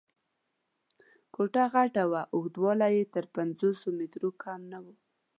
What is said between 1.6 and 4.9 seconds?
غټه وه، اوږدوالی یې تر پنځلس مترو کم نه و.